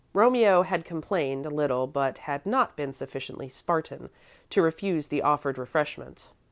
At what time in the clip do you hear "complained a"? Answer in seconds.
0.83-1.51